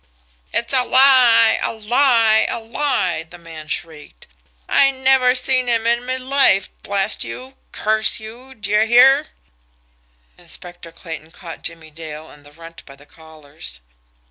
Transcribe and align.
"It's 0.51 0.73
a 0.73 0.83
lie! 0.83 1.59
A 1.61 1.73
lie! 1.73 2.47
A 2.49 2.57
lie!" 2.57 3.21
the 3.29 3.37
man 3.37 3.67
shrieked. 3.67 4.25
"I 4.67 4.89
never 4.89 5.35
seen 5.35 5.67
him 5.67 5.85
in 5.85 6.07
me 6.07 6.17
life 6.17 6.71
blast 6.81 7.23
you! 7.23 7.55
curse 7.71 8.19
you! 8.19 8.55
d'ye 8.55 8.87
hear!" 8.87 9.27
Inspector 10.39 10.91
Clayton 10.93 11.29
caught 11.29 11.61
Jimmie 11.61 11.91
Dale 11.91 12.31
and 12.31 12.43
the 12.43 12.51
Runt 12.51 12.83
by 12.87 12.95
the 12.95 13.05
collars. 13.05 13.79